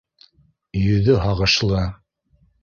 [0.79, 1.85] Йөҙө һағышлы